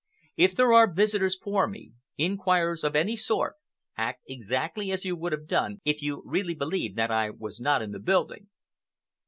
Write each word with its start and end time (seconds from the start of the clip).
If 0.35 0.55
there 0.55 0.73
are 0.73 0.91
visitors 0.91 1.37
for 1.37 1.67
me—inquirers 1.67 2.83
of 2.83 2.95
any 2.95 3.15
sort—act 3.15 4.23
exactly 4.27 4.89
as 4.91 5.05
you 5.05 5.15
would 5.15 5.31
have 5.31 5.45
done 5.45 5.79
if 5.85 6.01
you 6.01 6.23
really 6.25 6.55
believed 6.55 6.95
that 6.95 7.11
I 7.11 7.29
was 7.29 7.59
not 7.59 7.83
in 7.83 7.91
the 7.91 7.99
building." 7.99 8.49